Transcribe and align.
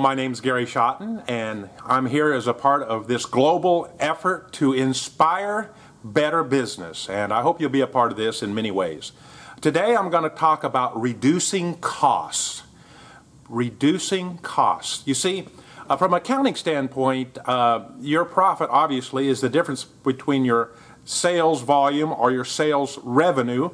my 0.00 0.14
name's 0.14 0.40
Gary 0.40 0.64
Schotten, 0.64 1.22
and 1.28 1.68
I'm 1.84 2.06
here 2.06 2.32
as 2.32 2.46
a 2.46 2.54
part 2.54 2.82
of 2.82 3.06
this 3.06 3.26
global 3.26 3.94
effort 4.00 4.50
to 4.54 4.72
inspire 4.72 5.70
better 6.02 6.42
business. 6.42 7.08
And 7.10 7.32
I 7.32 7.42
hope 7.42 7.60
you'll 7.60 7.68
be 7.68 7.82
a 7.82 7.86
part 7.86 8.10
of 8.10 8.16
this 8.16 8.42
in 8.42 8.54
many 8.54 8.70
ways. 8.70 9.12
Today, 9.60 9.94
I'm 9.94 10.08
going 10.08 10.22
to 10.22 10.30
talk 10.30 10.64
about 10.64 10.98
reducing 10.98 11.76
costs. 11.76 12.62
Reducing 13.50 14.38
costs. 14.38 15.06
You 15.06 15.12
see, 15.12 15.46
uh, 15.88 15.96
from 15.96 16.14
an 16.14 16.18
accounting 16.18 16.54
standpoint, 16.54 17.36
uh, 17.46 17.84
your 18.00 18.24
profit 18.24 18.70
obviously 18.70 19.28
is 19.28 19.42
the 19.42 19.50
difference 19.50 19.84
between 19.84 20.46
your 20.46 20.70
sales 21.04 21.60
volume 21.60 22.10
or 22.12 22.30
your 22.30 22.44
sales 22.46 22.98
revenue 23.02 23.68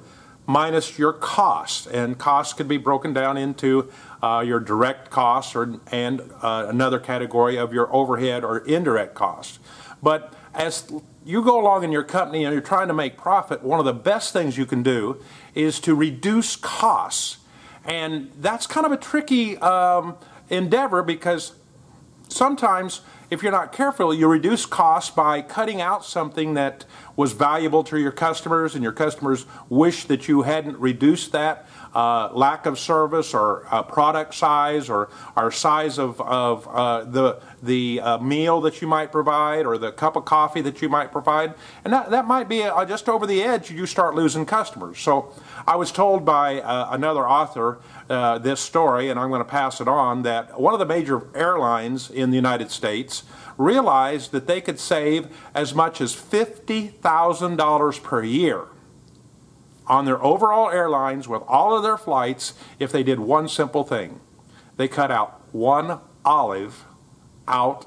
minus 0.46 0.98
your 0.98 1.12
costs. 1.12 1.86
And 1.86 2.18
costs 2.18 2.54
could 2.54 2.68
be 2.68 2.76
broken 2.76 3.12
down 3.12 3.36
into 3.36 3.90
uh, 4.22 4.42
your 4.46 4.60
direct 4.60 5.10
costs 5.10 5.54
or, 5.54 5.80
and 5.90 6.20
uh, 6.42 6.66
another 6.68 6.98
category 6.98 7.56
of 7.56 7.72
your 7.72 7.92
overhead 7.94 8.44
or 8.44 8.58
indirect 8.58 9.14
costs. 9.14 9.58
But 10.02 10.32
as 10.54 10.90
you 11.24 11.42
go 11.42 11.60
along 11.60 11.84
in 11.84 11.92
your 11.92 12.04
company 12.04 12.44
and 12.44 12.52
you're 12.52 12.62
trying 12.62 12.88
to 12.88 12.94
make 12.94 13.16
profit, 13.16 13.62
one 13.62 13.78
of 13.78 13.84
the 13.84 13.92
best 13.92 14.32
things 14.32 14.56
you 14.56 14.66
can 14.66 14.82
do 14.82 15.22
is 15.54 15.80
to 15.80 15.94
reduce 15.94 16.56
costs. 16.56 17.38
And 17.84 18.30
that's 18.38 18.66
kind 18.66 18.86
of 18.86 18.92
a 18.92 18.96
tricky 18.96 19.56
um, 19.58 20.16
endeavor 20.48 21.02
because 21.02 21.52
sometimes 22.28 23.00
if 23.30 23.42
you're 23.42 23.52
not 23.52 23.72
careful, 23.72 24.14
you 24.14 24.28
reduce 24.28 24.66
costs 24.66 25.10
by 25.10 25.42
cutting 25.42 25.80
out 25.80 26.04
something 26.04 26.54
that 26.54 26.84
was 27.16 27.32
valuable 27.32 27.82
to 27.84 27.98
your 27.98 28.12
customers, 28.12 28.74
and 28.74 28.84
your 28.84 28.92
customers 28.92 29.46
wish 29.68 30.04
that 30.04 30.28
you 30.28 30.42
hadn't 30.42 30.78
reduced 30.78 31.32
that 31.32 31.66
uh, 31.96 32.28
lack 32.34 32.66
of 32.66 32.78
service 32.78 33.32
or 33.32 33.66
uh, 33.70 33.82
product 33.82 34.34
size 34.34 34.90
or, 34.90 35.08
or 35.34 35.50
size 35.50 35.98
of, 35.98 36.20
of 36.20 36.68
uh, 36.68 37.04
the, 37.04 37.40
the 37.62 37.98
uh, 38.02 38.18
meal 38.18 38.60
that 38.60 38.82
you 38.82 38.86
might 38.86 39.10
provide 39.10 39.64
or 39.64 39.78
the 39.78 39.90
cup 39.90 40.14
of 40.14 40.26
coffee 40.26 40.60
that 40.60 40.82
you 40.82 40.90
might 40.90 41.10
provide. 41.10 41.54
And 41.84 41.94
that, 41.94 42.10
that 42.10 42.26
might 42.26 42.50
be 42.50 42.62
uh, 42.62 42.84
just 42.84 43.08
over 43.08 43.26
the 43.26 43.42
edge, 43.42 43.70
you 43.70 43.86
start 43.86 44.14
losing 44.14 44.44
customers. 44.44 44.98
So 44.98 45.32
I 45.66 45.76
was 45.76 45.90
told 45.90 46.26
by 46.26 46.60
uh, 46.60 46.88
another 46.90 47.26
author 47.26 47.78
this 48.42 48.60
story, 48.60 49.08
and 49.08 49.18
I'm 49.18 49.30
going 49.30 49.40
to 49.40 49.44
pass 49.46 49.80
it 49.80 49.88
on, 49.88 50.22
that 50.22 50.60
one 50.60 50.74
of 50.74 50.78
the 50.78 50.86
major 50.86 51.26
airlines 51.34 52.10
in 52.10 52.28
the 52.28 52.36
United 52.36 52.70
States 52.70 53.22
realized 53.56 54.32
that 54.32 54.46
they 54.46 54.60
could 54.60 54.78
save 54.78 55.28
as 55.54 55.74
much 55.74 56.02
as 56.02 56.14
$50,000 56.14 58.02
per 58.02 58.22
year 58.22 58.66
on 59.86 60.04
their 60.04 60.22
overall 60.22 60.70
airlines 60.70 61.28
with 61.28 61.42
all 61.46 61.76
of 61.76 61.82
their 61.82 61.96
flights 61.96 62.54
if 62.78 62.90
they 62.92 63.02
did 63.02 63.20
one 63.20 63.48
simple 63.48 63.84
thing. 63.84 64.20
They 64.76 64.88
cut 64.88 65.10
out 65.10 65.40
one 65.52 66.00
olive 66.24 66.84
out 67.48 67.86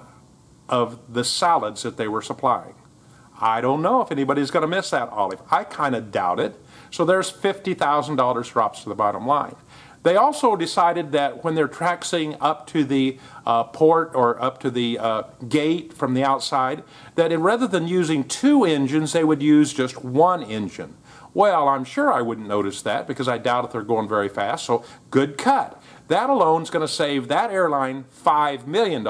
of 0.67 0.99
the 1.11 1.23
salads 1.23 1.83
that 1.83 1.97
they 1.97 2.07
were 2.07 2.21
supplying. 2.21 2.75
I 3.41 3.61
don't 3.61 3.81
know 3.81 4.01
if 4.01 4.11
anybody's 4.11 4.51
going 4.51 4.61
to 4.61 4.67
miss 4.67 4.89
that 4.89 5.09
olive. 5.09 5.41
I 5.49 5.63
kind 5.63 5.95
of 5.95 6.11
doubt 6.11 6.39
it. 6.39 6.55
So 6.91 7.05
there's 7.05 7.31
$50,000 7.31 8.51
drops 8.51 8.83
to 8.83 8.89
the 8.89 8.95
bottom 8.95 9.25
line. 9.25 9.55
They 10.03 10.15
also 10.15 10.55
decided 10.55 11.11
that 11.11 11.43
when 11.43 11.55
they're 11.55 11.67
taxiing 11.67 12.35
up 12.39 12.67
to 12.67 12.83
the 12.85 13.19
uh, 13.45 13.65
port 13.65 14.11
or 14.13 14.41
up 14.41 14.59
to 14.61 14.71
the 14.71 14.97
uh, 14.97 15.23
gate 15.47 15.93
from 15.93 16.13
the 16.13 16.23
outside, 16.23 16.83
that 17.15 17.37
rather 17.37 17.67
than 17.67 17.87
using 17.87 18.23
two 18.23 18.63
engines, 18.63 19.11
they 19.11 19.25
would 19.25 19.41
use 19.41 19.73
just 19.73 20.03
one 20.03 20.41
engine. 20.41 20.95
Well, 21.33 21.67
I'm 21.67 21.83
sure 21.83 22.11
I 22.11 22.21
wouldn't 22.21 22.47
notice 22.47 22.81
that 22.81 23.07
because 23.07 23.27
I 23.27 23.37
doubt 23.37 23.65
if 23.65 23.71
they're 23.71 23.81
going 23.83 24.07
very 24.07 24.29
fast, 24.29 24.65
so 24.65 24.83
good 25.11 25.37
cut. 25.37 25.81
That 26.07 26.29
alone 26.29 26.63
is 26.63 26.69
going 26.69 26.85
to 26.85 26.91
save 26.91 27.27
that 27.27 27.51
airline 27.51 28.05
$5 28.25 28.65
million. 28.65 29.07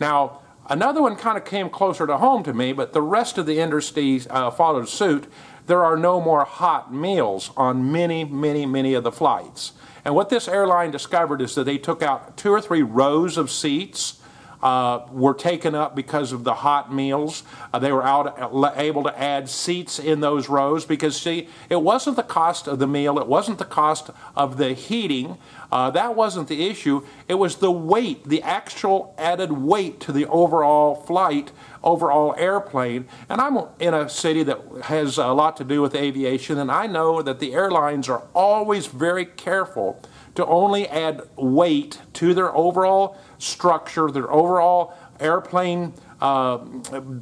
Now, 0.00 0.40
another 0.68 1.02
one 1.02 1.14
kind 1.14 1.38
of 1.38 1.44
came 1.44 1.70
closer 1.70 2.06
to 2.06 2.18
home 2.18 2.42
to 2.42 2.52
me, 2.52 2.72
but 2.72 2.92
the 2.92 3.02
rest 3.02 3.38
of 3.38 3.46
the 3.46 3.60
industry 3.60 4.22
uh, 4.28 4.50
followed 4.50 4.88
suit. 4.88 5.26
There 5.66 5.84
are 5.84 5.96
no 5.96 6.20
more 6.20 6.44
hot 6.44 6.92
meals 6.92 7.52
on 7.56 7.92
many, 7.92 8.24
many, 8.24 8.66
many 8.66 8.94
of 8.94 9.04
the 9.04 9.12
flights. 9.12 9.72
And 10.04 10.16
what 10.16 10.30
this 10.30 10.48
airline 10.48 10.90
discovered 10.90 11.40
is 11.40 11.54
that 11.54 11.64
they 11.64 11.78
took 11.78 12.02
out 12.02 12.36
two 12.36 12.50
or 12.50 12.60
three 12.60 12.82
rows 12.82 13.36
of 13.36 13.50
seats 13.50 14.19
uh, 14.62 15.06
were 15.10 15.34
taken 15.34 15.74
up 15.74 15.96
because 15.96 16.32
of 16.32 16.44
the 16.44 16.54
hot 16.54 16.92
meals. 16.92 17.42
Uh, 17.72 17.78
they 17.78 17.92
were 17.92 18.04
out, 18.04 18.76
able 18.76 19.02
to 19.02 19.18
add 19.18 19.48
seats 19.48 19.98
in 19.98 20.20
those 20.20 20.48
rows 20.48 20.84
because, 20.84 21.20
see, 21.20 21.48
it 21.68 21.82
wasn't 21.82 22.16
the 22.16 22.22
cost 22.22 22.66
of 22.68 22.78
the 22.78 22.86
meal, 22.86 23.18
it 23.18 23.26
wasn't 23.26 23.58
the 23.58 23.64
cost 23.64 24.10
of 24.36 24.56
the 24.56 24.74
heating. 24.74 25.38
Uh, 25.72 25.90
that 25.90 26.16
wasn't 26.16 26.48
the 26.48 26.66
issue. 26.66 27.06
It 27.28 27.34
was 27.34 27.56
the 27.56 27.70
weight, 27.70 28.24
the 28.24 28.42
actual 28.42 29.14
added 29.16 29.52
weight 29.52 30.00
to 30.00 30.12
the 30.12 30.26
overall 30.26 30.96
flight, 30.96 31.52
overall 31.82 32.34
airplane. 32.36 33.06
And 33.28 33.40
I'm 33.40 33.58
in 33.78 33.94
a 33.94 34.08
city 34.08 34.42
that 34.42 34.60
has 34.84 35.16
a 35.16 35.28
lot 35.28 35.56
to 35.58 35.64
do 35.64 35.80
with 35.80 35.94
aviation, 35.94 36.58
and 36.58 36.70
I 36.70 36.86
know 36.86 37.22
that 37.22 37.38
the 37.38 37.54
airlines 37.54 38.08
are 38.08 38.22
always 38.34 38.86
very 38.86 39.24
careful 39.24 40.00
to 40.40 40.46
only 40.46 40.88
add 40.88 41.22
weight 41.36 42.00
to 42.14 42.34
their 42.34 42.54
overall 42.56 43.16
structure, 43.38 44.10
their 44.10 44.30
overall 44.30 44.94
airplane, 45.20 45.92
uh, 46.20 46.58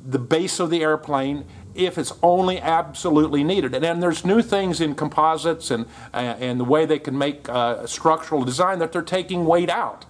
the 0.06 0.18
base 0.18 0.60
of 0.60 0.70
the 0.70 0.82
airplane, 0.82 1.44
if 1.74 1.98
it's 1.98 2.12
only 2.22 2.60
absolutely 2.60 3.44
needed. 3.44 3.74
And 3.74 3.84
then 3.84 4.00
there's 4.00 4.24
new 4.24 4.40
things 4.40 4.80
in 4.80 4.94
composites 4.94 5.70
and, 5.70 5.86
uh, 6.14 6.36
and 6.38 6.58
the 6.58 6.64
way 6.64 6.86
they 6.86 6.98
can 6.98 7.18
make 7.18 7.48
uh, 7.48 7.86
structural 7.86 8.44
design 8.44 8.78
that 8.78 8.92
they're 8.92 9.02
taking 9.02 9.44
weight 9.44 9.70
out. 9.70 10.04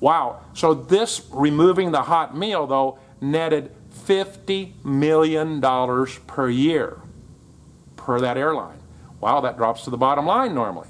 Wow. 0.00 0.40
So 0.54 0.72
this 0.74 1.28
removing 1.32 1.92
the 1.92 2.02
hot 2.02 2.36
meal, 2.36 2.66
though, 2.66 2.98
netted 3.20 3.72
$50 4.06 4.84
million 4.84 5.60
per 6.26 6.48
year 6.48 7.00
per 7.96 8.20
that 8.20 8.36
airline. 8.36 8.78
Wow, 9.20 9.40
that 9.40 9.56
drops 9.56 9.84
to 9.84 9.90
the 9.90 9.96
bottom 9.96 10.26
line 10.26 10.54
normally 10.54 10.88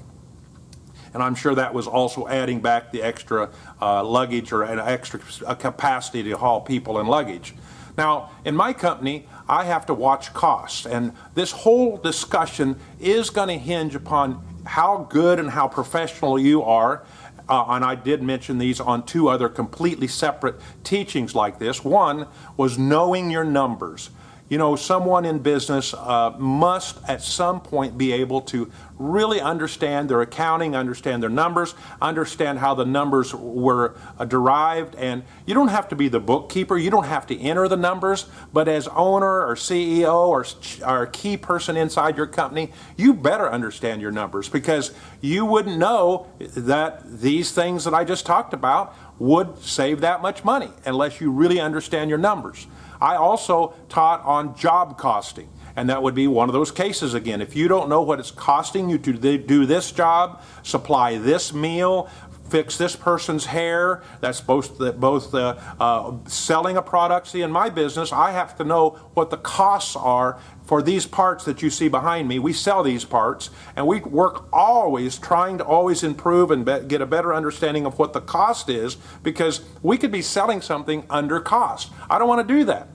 and 1.13 1.21
I'm 1.21 1.35
sure 1.35 1.55
that 1.55 1.73
was 1.73 1.87
also 1.87 2.27
adding 2.27 2.59
back 2.59 2.91
the 2.91 3.01
extra 3.01 3.49
uh, 3.81 4.03
luggage 4.03 4.51
or 4.51 4.63
an 4.63 4.79
extra 4.79 5.19
capacity 5.55 6.23
to 6.23 6.37
haul 6.37 6.61
people 6.61 6.99
and 6.99 7.07
luggage. 7.07 7.53
Now, 7.97 8.31
in 8.43 8.55
my 8.55 8.73
company, 8.73 9.27
I 9.47 9.65
have 9.65 9.85
to 9.85 9.93
watch 9.93 10.33
costs, 10.33 10.85
and 10.85 11.13
this 11.35 11.51
whole 11.51 11.97
discussion 11.97 12.79
is 12.99 13.29
going 13.29 13.49
to 13.49 13.57
hinge 13.57 13.93
upon 13.93 14.43
how 14.65 15.07
good 15.09 15.39
and 15.39 15.49
how 15.49 15.67
professional 15.67 16.39
you 16.39 16.63
are. 16.63 17.03
Uh, 17.47 17.65
and 17.69 17.83
I 17.83 17.95
did 17.95 18.23
mention 18.23 18.57
these 18.57 18.79
on 18.79 19.05
two 19.05 19.27
other 19.27 19.49
completely 19.49 20.07
separate 20.07 20.55
teachings 20.83 21.35
like 21.35 21.59
this. 21.59 21.83
One 21.83 22.27
was 22.55 22.79
knowing 22.79 23.29
your 23.29 23.43
numbers. 23.43 24.09
You 24.53 24.59
know, 24.59 24.75
someone 24.75 25.25
in 25.25 25.39
business 25.39 25.95
uh, 25.95 26.35
must 26.37 26.99
at 27.09 27.23
some 27.23 27.59
point 27.59 27.97
be 27.97 28.11
able 28.11 28.39
to 28.41 28.71
really 28.99 29.41
understand 29.41 30.09
their 30.09 30.21
accounting, 30.21 30.75
understand 30.75 31.23
their 31.23 31.31
numbers, 31.31 31.73
understand 31.99 32.59
how 32.59 32.75
the 32.75 32.85
numbers 32.85 33.33
were 33.33 33.95
uh, 34.19 34.25
derived. 34.25 34.93
And 34.93 35.23
you 35.47 35.55
don't 35.55 35.69
have 35.69 35.89
to 35.89 35.95
be 35.95 36.07
the 36.07 36.19
bookkeeper, 36.19 36.77
you 36.77 36.91
don't 36.91 37.07
have 37.07 37.25
to 37.27 37.39
enter 37.39 37.67
the 37.67 37.77
numbers, 37.77 38.27
but 38.53 38.67
as 38.67 38.87
owner 38.89 39.43
or 39.43 39.55
CEO 39.55 40.27
or, 40.27 40.45
or 40.87 41.07
key 41.07 41.35
person 41.35 41.75
inside 41.75 42.15
your 42.15 42.27
company, 42.27 42.71
you 42.95 43.15
better 43.15 43.51
understand 43.51 44.03
your 44.03 44.11
numbers 44.11 44.49
because 44.49 44.93
you 45.19 45.45
wouldn't 45.45 45.79
know 45.79 46.27
that 46.39 47.01
these 47.21 47.53
things 47.53 47.85
that 47.85 47.95
I 47.95 48.03
just 48.03 48.27
talked 48.27 48.53
about 48.53 48.95
would 49.17 49.57
save 49.63 50.01
that 50.01 50.21
much 50.21 50.43
money 50.43 50.69
unless 50.85 51.19
you 51.19 51.31
really 51.31 51.59
understand 51.59 52.11
your 52.11 52.19
numbers. 52.19 52.67
I 53.03 53.17
also 53.17 53.73
taught 53.89 54.23
on 54.23 54.55
job 54.55 54.97
costing. 54.97 55.49
And 55.75 55.89
that 55.89 56.01
would 56.01 56.15
be 56.15 56.27
one 56.27 56.49
of 56.49 56.53
those 56.53 56.71
cases 56.71 57.13
again. 57.13 57.41
If 57.41 57.55
you 57.55 57.67
don't 57.67 57.89
know 57.89 58.01
what 58.01 58.19
it's 58.19 58.31
costing 58.31 58.89
you 58.89 58.97
to 58.99 59.37
do 59.37 59.65
this 59.65 59.91
job, 59.91 60.41
supply 60.61 61.17
this 61.17 61.53
meal, 61.53 62.09
fix 62.53 62.77
this 62.77 62.95
person's 62.95 63.47
hair. 63.47 64.03
That's 64.21 64.39
both 64.39 64.77
the, 64.77 64.93
both 64.93 65.31
the 65.31 65.59
uh, 65.79 66.13
selling 66.27 66.77
a 66.77 66.83
product. 66.83 67.27
See, 67.27 67.41
in 67.41 67.51
my 67.51 67.69
business, 67.69 68.13
I 68.13 68.31
have 68.31 68.55
to 68.57 68.63
know 68.63 68.91
what 69.15 69.31
the 69.31 69.37
costs 69.37 69.95
are 69.95 70.39
for 70.63 70.83
these 70.83 71.07
parts 71.07 71.45
that 71.45 71.63
you 71.63 71.71
see 71.71 71.87
behind 71.87 72.27
me. 72.27 72.37
We 72.37 72.53
sell 72.53 72.83
these 72.83 73.05
parts, 73.05 73.49
and 73.75 73.87
we 73.87 74.01
work 74.01 74.47
always 74.53 75.17
trying 75.17 75.57
to 75.57 75.65
always 75.65 76.03
improve 76.03 76.51
and 76.51 76.63
be, 76.63 76.79
get 76.81 77.01
a 77.01 77.07
better 77.07 77.33
understanding 77.33 77.87
of 77.87 77.97
what 77.97 78.13
the 78.13 78.21
cost 78.21 78.69
is 78.69 78.97
because 79.23 79.61
we 79.81 79.97
could 79.97 80.11
be 80.11 80.21
selling 80.21 80.61
something 80.61 81.05
under 81.09 81.39
cost. 81.39 81.91
I 82.07 82.19
don't 82.19 82.27
want 82.27 82.47
to 82.47 82.53
do 82.53 82.65
that. 82.65 82.87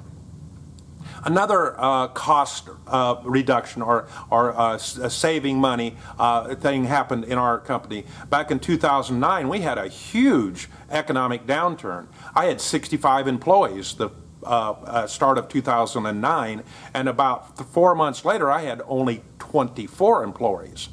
Another 1.24 1.78
uh, 1.80 2.08
cost 2.08 2.68
uh, 2.86 3.16
reduction 3.24 3.82
or, 3.82 4.08
or 4.30 4.58
uh, 4.58 4.78
saving 4.78 5.58
money 5.58 5.96
uh, 6.18 6.54
thing 6.54 6.84
happened 6.84 7.24
in 7.24 7.38
our 7.38 7.58
company. 7.58 8.04
Back 8.30 8.50
in 8.50 8.58
2009, 8.58 9.48
we 9.48 9.60
had 9.60 9.78
a 9.78 9.88
huge 9.88 10.68
economic 10.90 11.46
downturn. 11.46 12.06
I 12.34 12.46
had 12.46 12.60
65 12.60 13.28
employees. 13.28 13.94
The 13.94 14.10
uh, 14.44 14.70
uh, 14.70 15.06
start 15.06 15.36
of 15.36 15.48
2009, 15.48 16.62
and 16.94 17.08
about 17.08 17.58
four 17.72 17.96
months 17.96 18.24
later, 18.24 18.50
I 18.50 18.62
had 18.62 18.80
only 18.86 19.22
24 19.40 20.22
employees. 20.22 20.90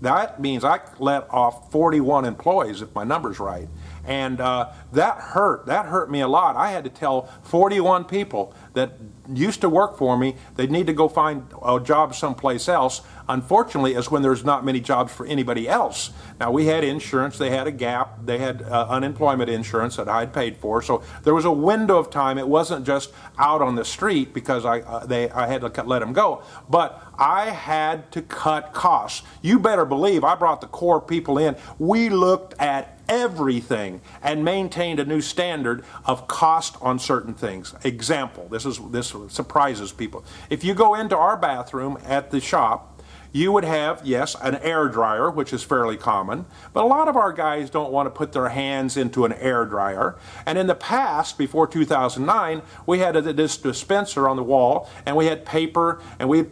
That 0.00 0.40
means 0.40 0.64
I 0.64 0.80
let 0.98 1.28
off 1.30 1.70
41 1.72 2.24
employees, 2.24 2.82
if 2.82 2.94
my 2.94 3.04
number's 3.04 3.40
right. 3.40 3.68
And 4.04 4.40
uh, 4.40 4.72
that 4.92 5.18
hurt. 5.18 5.66
That 5.66 5.86
hurt 5.86 6.10
me 6.10 6.20
a 6.20 6.28
lot. 6.28 6.56
I 6.56 6.70
had 6.70 6.84
to 6.84 6.90
tell 6.90 7.28
41 7.42 8.04
people 8.04 8.54
that 8.74 8.92
used 9.32 9.60
to 9.60 9.68
work 9.68 9.98
for 9.98 10.16
me 10.16 10.36
they 10.56 10.66
need 10.66 10.86
to 10.86 10.92
go 10.92 11.08
find 11.08 11.46
a 11.64 11.80
job 11.80 12.14
someplace 12.14 12.68
else. 12.68 13.02
Unfortunately, 13.28 13.94
is 13.94 14.10
when 14.10 14.22
there's 14.22 14.44
not 14.44 14.64
many 14.64 14.80
jobs 14.80 15.12
for 15.12 15.26
anybody 15.26 15.68
else. 15.68 16.10
Now 16.40 16.50
we 16.50 16.66
had 16.66 16.82
insurance. 16.82 17.36
They 17.36 17.50
had 17.50 17.66
a 17.66 17.70
gap. 17.70 18.24
They 18.24 18.38
had 18.38 18.62
uh, 18.62 18.86
unemployment 18.88 19.50
insurance 19.50 19.96
that 19.96 20.08
I 20.08 20.20
had 20.20 20.32
paid 20.32 20.56
for. 20.56 20.80
So 20.80 21.02
there 21.24 21.34
was 21.34 21.44
a 21.44 21.52
window 21.52 21.98
of 21.98 22.10
time. 22.10 22.38
It 22.38 22.48
wasn't 22.48 22.86
just 22.86 23.12
out 23.38 23.60
on 23.60 23.74
the 23.74 23.84
street 23.84 24.32
because 24.32 24.64
I 24.64 24.80
uh, 24.80 25.04
they 25.04 25.30
I 25.30 25.46
had 25.46 25.60
to 25.60 25.82
let 25.82 25.98
them 25.98 26.12
go. 26.12 26.42
But 26.70 27.02
I 27.18 27.50
had 27.50 28.10
to 28.12 28.22
cut 28.22 28.72
costs. 28.72 29.26
You 29.42 29.58
better 29.58 29.84
believe 29.84 30.24
I 30.24 30.34
brought 30.34 30.60
the 30.60 30.68
core 30.68 31.00
people 31.00 31.36
in. 31.36 31.56
We 31.78 32.08
looked 32.08 32.54
at 32.60 32.98
everything 33.08 34.00
and 34.22 34.44
maintained 34.44 35.00
a 35.00 35.04
new 35.04 35.20
standard 35.20 35.84
of 36.04 36.28
cost 36.28 36.76
on 36.80 36.98
certain 36.98 37.34
things. 37.34 37.74
Example, 37.84 38.46
this 38.48 38.66
is 38.66 38.78
this 38.90 39.14
surprises 39.28 39.92
people. 39.92 40.24
If 40.50 40.62
you 40.62 40.74
go 40.74 40.94
into 40.94 41.16
our 41.16 41.36
bathroom 41.36 41.98
at 42.04 42.30
the 42.30 42.40
shop, 42.40 42.98
you 43.32 43.52
would 43.52 43.64
have, 43.64 44.00
yes, 44.04 44.34
an 44.42 44.56
air 44.56 44.88
dryer, 44.88 45.30
which 45.30 45.52
is 45.52 45.62
fairly 45.62 45.96
common, 45.96 46.46
but 46.72 46.82
a 46.82 46.86
lot 46.86 47.08
of 47.08 47.16
our 47.16 47.32
guys 47.32 47.68
don't 47.68 47.92
want 47.92 48.06
to 48.06 48.10
put 48.10 48.32
their 48.32 48.48
hands 48.48 48.96
into 48.96 49.24
an 49.26 49.34
air 49.34 49.66
dryer. 49.66 50.16
And 50.46 50.56
in 50.56 50.66
the 50.66 50.74
past, 50.74 51.36
before 51.36 51.66
2009, 51.66 52.62
we 52.86 53.00
had 53.00 53.16
a, 53.16 53.32
this 53.32 53.58
dispenser 53.58 54.28
on 54.28 54.36
the 54.36 54.42
wall, 54.42 54.88
and 55.04 55.14
we 55.14 55.26
had 55.26 55.44
paper, 55.44 56.00
and 56.18 56.28
we 56.28 56.46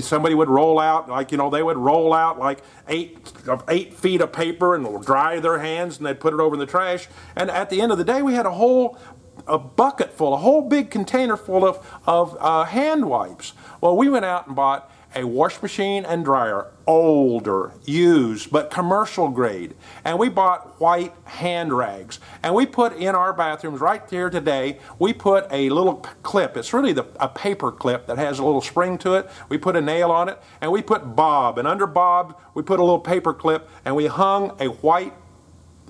somebody 0.00 0.34
would 0.34 0.50
roll 0.50 0.78
out 0.78 1.08
like 1.08 1.32
you 1.32 1.38
know 1.38 1.48
they 1.48 1.62
would 1.62 1.78
roll 1.78 2.12
out 2.12 2.38
like 2.38 2.60
eight 2.88 3.32
eight 3.68 3.94
feet 3.94 4.20
of 4.20 4.30
paper 4.30 4.74
and 4.74 5.04
dry 5.04 5.40
their 5.40 5.58
hands, 5.58 5.98
and 5.98 6.06
they'd 6.06 6.20
put 6.20 6.34
it 6.34 6.40
over 6.40 6.54
in 6.54 6.60
the 6.60 6.66
trash. 6.66 7.08
And 7.34 7.50
at 7.50 7.70
the 7.70 7.80
end 7.80 7.92
of 7.92 7.98
the 7.98 8.04
day, 8.04 8.22
we 8.22 8.34
had 8.34 8.46
a 8.46 8.50
whole 8.50 8.98
a 9.46 9.58
bucket 9.58 10.12
full, 10.12 10.34
a 10.34 10.38
whole 10.38 10.62
big 10.62 10.90
container 10.90 11.36
full 11.36 11.64
of 11.64 11.86
of 12.06 12.36
uh, 12.40 12.64
hand 12.64 13.08
wipes. 13.08 13.52
Well, 13.80 13.96
we 13.96 14.08
went 14.08 14.24
out 14.24 14.46
and 14.46 14.56
bought 14.56 14.90
a 15.16 15.26
wash 15.26 15.62
machine 15.62 16.04
and 16.04 16.24
dryer, 16.24 16.66
older, 16.86 17.72
used, 17.86 18.50
but 18.50 18.70
commercial 18.70 19.28
grade. 19.30 19.74
And 20.04 20.18
we 20.18 20.28
bought 20.28 20.78
white 20.78 21.14
hand 21.24 21.72
rags. 21.72 22.20
And 22.42 22.54
we 22.54 22.66
put 22.66 22.94
in 22.96 23.14
our 23.14 23.32
bathrooms 23.32 23.80
right 23.80 24.02
here 24.10 24.28
today, 24.28 24.78
we 24.98 25.14
put 25.14 25.46
a 25.50 25.70
little 25.70 25.96
clip. 26.22 26.56
It's 26.56 26.74
really 26.74 26.92
the, 26.92 27.06
a 27.18 27.28
paper 27.28 27.72
clip 27.72 28.06
that 28.06 28.18
has 28.18 28.38
a 28.38 28.44
little 28.44 28.60
spring 28.60 28.98
to 28.98 29.14
it. 29.14 29.30
We 29.48 29.56
put 29.56 29.74
a 29.74 29.80
nail 29.80 30.10
on 30.10 30.28
it, 30.28 30.38
and 30.60 30.70
we 30.70 30.82
put 30.82 31.16
Bob. 31.16 31.58
And 31.58 31.66
under 31.66 31.86
Bob, 31.86 32.38
we 32.52 32.62
put 32.62 32.78
a 32.78 32.82
little 32.82 33.00
paper 33.00 33.32
clip, 33.32 33.70
and 33.86 33.96
we 33.96 34.06
hung 34.06 34.54
a 34.60 34.66
white 34.66 35.14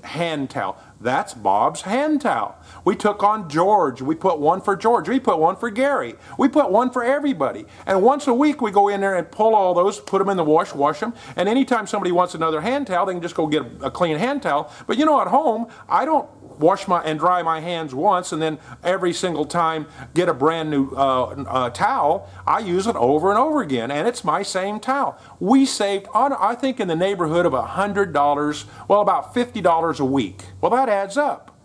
hand 0.05 0.51
towel. 0.51 0.81
That's 1.01 1.35
Bob's 1.35 1.83
hand 1.83 2.23
towel. 2.23 2.57
We 2.85 2.97
took 2.97 3.23
on 3.23 3.51
George. 3.51 4.01
We 4.01 4.15
put 4.15 4.39
one 4.39 4.63
for 4.63 4.77
George. 4.77 5.09
We 5.09 5.21
put 5.21 5.39
one 5.39 5.57
for 5.57 5.69
Gary. 5.69 6.15
We 6.39 6.49
put 6.49 6.71
one 6.71 6.91
for 6.91 7.05
everybody. 7.05 7.67
And 7.87 8.03
once 8.03 8.27
a 8.27 8.33
week 8.35 8.63
we 8.63 8.71
go 8.71 8.89
in 8.89 9.03
there 9.03 9.17
and 9.17 9.31
pull 9.31 9.55
all 9.55 9.75
those, 9.75 10.01
put 10.01 10.19
them 10.19 10.31
in 10.31 10.39
the 10.39 10.45
wash, 10.45 10.75
wash 10.75 11.01
them. 11.01 11.13
And 11.37 11.49
anytime 11.49 11.87
somebody 11.87 12.13
wants 12.13 12.35
another 12.35 12.63
hand 12.63 12.87
towel, 12.87 13.07
they 13.07 13.13
can 13.13 13.21
just 13.21 13.35
go 13.35 13.47
get 13.47 13.63
a, 13.83 13.91
clean 13.91 14.17
hand 14.17 14.43
towel. 14.43 14.73
But 14.87 14.97
you 14.97 15.05
know, 15.05 15.21
at 15.21 15.29
home, 15.29 15.67
I 15.89 16.05
don't 16.05 16.29
wash 16.58 16.87
my 16.88 17.03
and 17.03 17.19
dry 17.19 17.43
my 17.43 17.61
hands 17.61 17.94
once 17.94 18.32
and 18.32 18.41
then 18.41 18.58
every 18.82 19.12
single 19.12 19.44
time 19.44 19.87
get 20.14 20.29
a 20.29 20.35
brand 20.35 20.70
new 20.70 20.91
uh, 20.91 21.44
uh, 21.49 21.70
towel 21.70 22.29
i 22.47 22.58
use 22.58 22.87
it 22.87 22.97
over 22.97 23.31
and 23.31 23.38
over 23.38 23.62
again 23.62 23.91
and 23.91 24.06
it's 24.06 24.25
my 24.25 24.43
same 24.43 24.79
towel. 24.81 25.19
We 25.41 25.67
saved 25.67 26.06
on 26.14 26.32
i 26.35 26.55
think 26.55 26.81
in 26.81 26.88
the 26.88 26.97
neighborhood 26.97 27.47
of 27.47 27.55
a 27.55 27.62
hundred 27.62 28.12
dollars 28.12 28.64
well 28.88 29.00
about 29.00 29.35
fifty 29.35 29.61
dollars 29.61 30.00
a 30.00 30.05
week. 30.05 30.44
Well 30.61 30.70
that 30.73 30.88
adds 30.88 31.17
up 31.17 31.56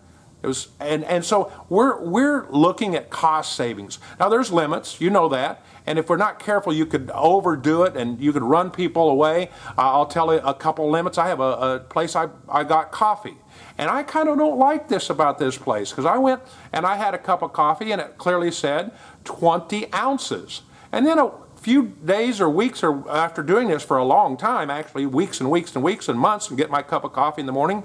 it 0.43 0.47
was, 0.47 0.69
and, 0.79 1.03
and 1.03 1.23
so 1.23 1.51
we're, 1.69 2.01
we're 2.01 2.49
looking 2.49 2.95
at 2.95 3.09
cost 3.09 3.55
savings. 3.55 3.99
Now, 4.19 4.27
there's 4.29 4.51
limits, 4.51 4.99
you 4.99 5.09
know 5.09 5.29
that. 5.29 5.63
And 5.85 5.97
if 5.97 6.09
we're 6.09 6.17
not 6.17 6.39
careful, 6.39 6.73
you 6.73 6.85
could 6.85 7.09
overdo 7.11 7.83
it 7.83 7.95
and 7.97 8.19
you 8.19 8.31
could 8.31 8.43
run 8.43 8.69
people 8.69 9.09
away. 9.09 9.49
Uh, 9.77 9.91
I'll 9.91 10.05
tell 10.05 10.31
you 10.33 10.39
a 10.39 10.53
couple 10.53 10.89
limits. 10.89 11.17
I 11.17 11.27
have 11.27 11.39
a, 11.39 11.43
a 11.43 11.79
place 11.79 12.15
I, 12.15 12.29
I 12.47 12.63
got 12.63 12.91
coffee. 12.91 13.37
And 13.77 13.89
I 13.89 14.03
kind 14.03 14.29
of 14.29 14.37
don't 14.37 14.59
like 14.59 14.87
this 14.87 15.09
about 15.09 15.39
this 15.39 15.57
place 15.57 15.89
because 15.89 16.05
I 16.05 16.17
went 16.17 16.41
and 16.71 16.85
I 16.85 16.95
had 16.97 17.13
a 17.13 17.17
cup 17.17 17.41
of 17.41 17.53
coffee 17.53 17.91
and 17.91 17.99
it 17.99 18.17
clearly 18.17 18.51
said 18.51 18.91
20 19.23 19.91
ounces. 19.93 20.61
And 20.91 21.05
then 21.05 21.17
a 21.17 21.31
few 21.55 21.93
days 22.03 22.41
or 22.41 22.49
weeks 22.49 22.83
or 22.83 23.09
after 23.09 23.43
doing 23.43 23.69
this 23.69 23.83
for 23.83 23.97
a 23.97 24.03
long 24.03 24.37
time, 24.37 24.69
actually 24.69 25.05
weeks 25.05 25.39
and 25.39 25.49
weeks 25.49 25.75
and 25.75 25.83
weeks 25.83 26.09
and 26.09 26.19
months, 26.19 26.49
and 26.49 26.57
get 26.57 26.69
my 26.69 26.81
cup 26.81 27.03
of 27.03 27.13
coffee 27.13 27.41
in 27.41 27.45
the 27.45 27.53
morning, 27.53 27.83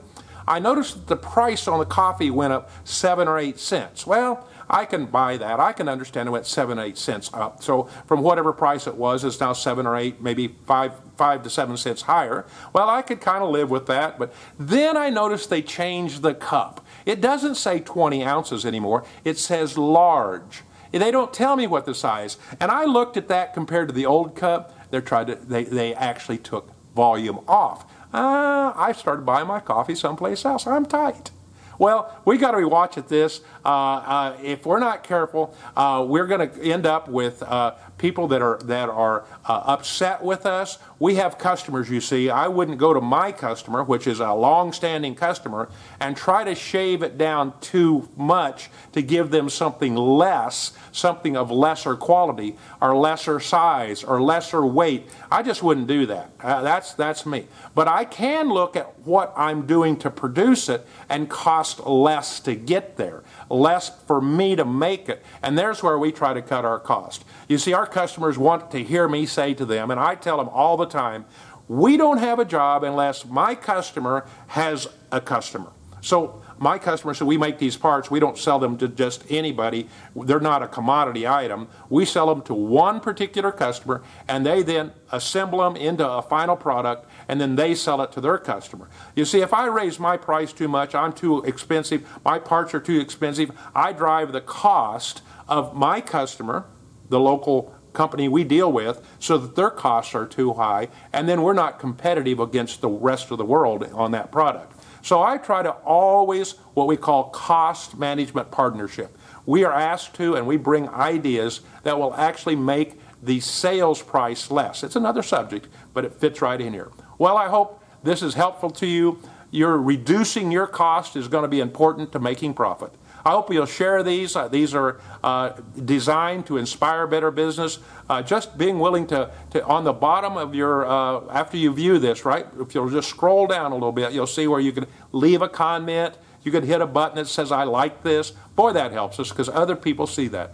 I 0.49 0.59
noticed 0.59 0.95
that 0.95 1.07
the 1.07 1.17
price 1.17 1.67
on 1.67 1.79
the 1.79 1.87
coffee 1.87 2.31
went 2.31 2.53
up 2.53 2.71
seven 2.85 3.29
or 3.29 3.39
eight 3.39 3.59
cents. 3.59 4.07
Well, 4.07 4.47
I 4.69 4.85
can 4.85 5.07
buy 5.07 5.37
that. 5.37 5.61
I 5.61 5.73
can 5.73 5.89
understand 5.89 6.29
it 6.29 6.33
went 6.33 6.47
seven, 6.47 6.79
eight 6.79 6.99
cents 6.99 7.31
up. 7.33 7.63
So 7.63 7.85
from 8.07 8.23
whatever 8.23 8.53
price 8.53 8.87
it 8.87 8.97
was, 8.97 9.25
it's 9.25 9.41
now 9.41 9.53
seven 9.53 9.87
or 9.87 9.97
eight, 9.97 10.21
maybe 10.21 10.57
five, 10.67 10.93
five 11.17 11.43
to 11.45 11.51
seven 11.51 11.77
cents 11.77 12.03
higher. 12.03 12.45
Well, 12.73 12.89
I 12.89 13.03
could 13.03 13.21
kind 13.21 13.45
of 13.45 13.51
live 13.51 13.71
with 13.71 13.87
that. 13.87 14.19
But 14.19 14.35
then 14.59 14.97
I 14.97 15.11
noticed 15.11 15.51
they 15.51 15.63
changed 15.63 16.23
the 16.23 16.35
cup. 16.35 16.85
It 17.05 17.21
doesn't 17.21 17.55
say 17.55 17.81
20 17.81 18.25
ounces 18.25 18.67
anymore. 18.67 19.05
It 19.25 19.39
says 19.39 19.79
large. 19.79 20.63
They 20.93 21.11
don't 21.11 21.33
tell 21.33 21.57
me 21.57 21.67
what 21.67 21.85
the 21.85 21.95
size. 21.95 22.39
And 22.59 22.71
I 22.71 22.85
looked 22.85 23.17
at 23.17 23.29
that 23.29 23.53
compared 23.53 23.89
to 23.89 23.95
the 23.95 24.07
old 24.07 24.35
cup. 24.35 24.73
They're 24.91 25.03
trying 25.03 25.27
to, 25.27 25.35
they, 25.35 25.65
they 25.65 25.95
actually 25.95 26.39
took 26.39 26.71
volume 26.95 27.41
off. 27.47 27.85
Uh, 28.17 28.73
I 28.75 28.93
started 28.93 29.27
buying 29.27 29.47
my 29.47 29.61
coffee 29.61 29.95
someplace 29.95 30.47
else. 30.47 30.67
I'm 30.67 30.87
tight. 30.87 31.33
Well, 31.79 32.19
we 32.25 32.39
got 32.39 32.53
to 32.53 32.59
be 32.59 32.65
watching 32.65 33.05
this. 33.09 33.41
Uh, 33.65 33.69
uh, 33.69 34.37
if 34.43 34.65
we're 34.65 34.79
not 34.79 35.03
careful, 35.03 35.55
uh, 35.77 36.05
we're 36.09 36.27
going 36.27 36.49
to 36.49 36.63
end 36.63 36.87
up 36.87 37.09
with 37.09 37.43
uh, 37.43 37.75
people 37.99 38.29
that 38.29 38.43
are 38.43 38.59
that 38.65 38.89
are 38.89 39.25
uh, 39.45 39.63
upset 39.67 40.23
with 40.23 40.47
us. 40.47 40.79
We 40.99 41.17
have 41.17 41.37
customers, 41.37 41.91
you 41.91 42.01
see. 42.01 42.31
I 42.31 42.49
wouldn't 42.49 42.79
go 42.79 42.95
to 42.95 43.01
my 43.01 43.33
customer, 43.33 43.85
which 43.85 44.07
is 44.07 44.21
a 44.21 44.33
long-standing 44.33 45.15
customer, 45.15 45.69
and 46.01 46.17
try 46.17 46.45
to 46.45 46.55
shave 46.55 47.03
it 47.03 47.19
down 47.19 47.53
too 47.61 48.09
much 48.17 48.71
to 48.93 49.03
give 49.03 49.31
them 49.31 49.51
something 49.51 49.95
less, 49.95 50.73
something 50.93 51.37
of 51.37 51.51
lesser 51.51 51.97
quality, 51.97 52.57
or 52.81 52.97
lesser 52.97 53.41
size, 53.41 54.03
or 54.03 54.23
lesser 54.23 54.65
weight. 54.65 55.09
I 55.31 55.43
just 55.43 55.63
wouldn't 55.63 55.87
do 55.87 56.07
that. 56.07 56.31
Uh, 56.41 56.63
that's 56.63 56.95
that's 56.95 57.27
me. 57.27 57.47
But 57.75 57.89
I 57.89 58.05
can 58.05 58.49
look 58.49 58.77
at 58.77 58.99
what 59.01 59.35
I'm 59.37 59.67
doing 59.67 59.99
to 59.99 60.11
produce 60.11 60.69
it 60.71 60.87
and 61.09 61.29
cost 61.29 61.66
less 61.81 62.41
to 62.41 62.55
get 62.55 62.97
there 62.97 63.23
less 63.51 63.91
for 64.07 64.21
me 64.21 64.57
to 64.57 64.65
make 64.65 65.09
it. 65.09 65.25
And 65.43 65.59
there's 65.59 65.83
where 65.83 65.99
we 65.99 66.13
try 66.13 66.35
to 66.35 66.43
cut 66.43 66.65
our 66.65 66.79
cost. 66.79 67.25
You 67.49 67.59
see, 67.59 67.73
our 67.73 67.87
customers 67.87 68.39
want 68.39 68.71
to 68.73 68.83
hear 68.83 69.09
me 69.09 69.27
say 69.27 69.55
to 69.55 69.65
them, 69.65 69.91
and 69.91 70.01
I 70.01 70.15
tell 70.15 70.39
them 70.39 70.49
all 70.49 70.77
the 70.77 70.87
time, 70.87 71.25
we 71.69 71.97
don't 71.97 72.19
have 72.19 72.39
a 72.39 72.45
job 72.45 72.85
unless 72.85 73.25
my 73.25 73.55
customer 73.55 74.27
has 74.49 74.89
a 75.11 75.21
customer. 75.21 75.73
So 76.01 76.43
my 76.59 76.79
customers, 76.79 77.19
so 77.19 77.27
we 77.27 77.37
make 77.37 77.59
these 77.59 77.77
parts, 77.77 78.11
we 78.11 78.21
don't 78.21 78.39
sell 78.39 78.59
them 78.59 78.79
to 78.79 78.89
just 78.89 79.25
anybody. 79.29 79.89
They're 80.15 80.41
not 80.41 80.63
a 80.63 80.69
commodity 80.69 81.27
item. 81.27 81.69
We 81.91 82.05
sell 82.05 82.27
them 82.27 82.43
to 82.43 82.55
one 82.55 83.01
particular 83.01 83.53
customer, 83.53 84.03
and 84.29 84.47
they 84.47 84.63
then 84.63 84.93
assemble 85.11 85.59
them 85.59 85.77
into 85.77 86.09
a 86.09 86.23
final 86.23 86.57
product, 86.57 87.11
and 87.29 87.41
then 87.41 87.57
they 87.57 87.75
sell 87.75 88.01
it 88.03 88.13
to 88.13 88.21
their 88.21 88.39
customer. 88.39 88.89
You 89.15 89.25
see, 89.25 89.41
if 89.41 89.53
I 89.53 89.67
raise 89.67 89.99
my 89.99 90.17
price 90.17 90.53
too 90.53 90.69
much, 90.69 90.95
I'm 90.95 91.13
too 91.13 91.43
expensive, 91.45 92.09
my 92.25 92.39
parts 92.39 92.75
are 92.75 92.81
too 92.81 93.01
expensive, 93.01 93.51
I 93.75 93.93
drive 93.93 94.33
the 94.33 94.41
cost 94.41 95.23
of 95.49 95.75
my 95.75 96.01
customer, 96.01 96.67
the 97.09 97.21
local 97.21 97.75
company 97.93 98.29
we 98.29 98.45
deal 98.45 98.71
with 98.71 99.05
so 99.19 99.39
that 99.39 99.57
their 99.57 99.71
costs 99.71 100.15
are 100.15 100.27
too 100.27 100.53
high 100.53 100.89
and 101.13 101.29
then 101.29 101.43
we're 101.43 101.55
not 101.55 101.79
competitive 101.79 102.39
against 102.39 102.81
the 102.81 102.89
rest 102.89 103.31
of 103.31 103.39
the 103.39 103.45
world 103.45 103.83
on 103.93 104.11
that 104.13 104.31
product. 104.31 104.73
So 105.03 105.23
I 105.23 105.39
try 105.39 105.63
to 105.63 105.71
always 105.71 106.53
what 106.75 106.87
we 106.87 106.97
call 106.97 107.31
cost 107.31 107.97
management 107.97 108.51
partnership. 108.51 109.17
We 109.47 109.65
are 109.65 109.73
asked 109.73 110.15
to 110.15 110.35
and 110.35 110.47
we 110.47 110.57
bring 110.57 110.89
ideas 110.89 111.61
that 111.85 111.99
will 111.99 112.15
actually 112.15 112.57
make 112.57 113.01
the 113.23 113.41
sales 113.41 114.03
price 114.03 114.51
less. 114.51 114.83
It's 114.83 114.97
another 114.97 115.23
subject, 115.23 115.69
but 115.95 116.05
it 116.05 116.13
fits 116.13 116.43
right 116.43 116.61
in 116.61 116.73
here. 116.73 116.91
Well, 117.19 117.37
I 117.37 117.49
hope 117.49 117.83
this 118.03 118.23
is 118.23 118.35
helpful 118.35 118.71
to 118.71 118.87
you. 118.87 119.21
You're 119.51 119.79
reducing 119.79 120.51
your 120.51 120.67
cost 120.67 121.17
is 121.17 121.29
going 121.29 121.43
to 121.43 121.49
be 121.49 121.61
important 121.61 122.13
to 122.13 122.19
making 122.19 122.55
profit. 122.55 122.93
I 123.25 123.31
hope 123.31 123.53
you'll 123.53 123.67
share 123.67 124.05
these. 124.05 124.37
Uh, 124.37 124.47
these 124.47 124.73
are 124.73 125.01
uh, 125.25 125.55
designed 125.85 126.47
to 126.47 126.59
inspire 126.59 127.09
better 127.09 127.33
business. 127.33 127.81
Uh, 128.09 128.23
just 128.23 128.57
being 128.57 128.79
willing 128.79 129.07
to, 129.09 129.33
to, 129.51 129.65
on 129.65 129.83
the 129.83 129.93
bottom 129.93 130.37
of 130.37 130.55
your, 130.55 130.87
uh, 130.87 131.23
after 131.31 131.57
you 131.57 131.73
view 131.73 131.99
this, 131.99 132.25
right, 132.25 132.47
if 132.61 132.73
you'll 132.73 132.89
just 132.89 133.09
scroll 133.09 133.49
down 133.49 133.73
a 133.73 133.75
little 133.75 133.91
bit, 133.91 134.13
you'll 134.13 134.29
see 134.29 134.47
where 134.47 134.61
you 134.61 134.71
can 134.71 134.87
leave 135.11 135.43
a 135.43 135.49
comment. 135.49 136.17
You 136.45 136.53
can 136.53 136.65
hit 136.65 136.81
a 136.81 136.87
button 136.87 137.17
that 137.17 137.27
says, 137.27 137.51
I 137.51 137.65
like 137.65 138.05
this. 138.05 138.33
Boy, 138.55 138.73
that 138.75 138.93
helps 138.93 139.19
us 139.19 139.31
because 139.31 139.49
other 139.49 139.75
people 139.75 140.07
see 140.07 140.29
that. 140.29 140.53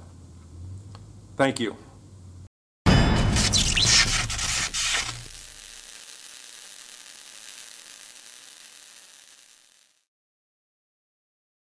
Thank 1.36 1.60
you. 1.60 1.76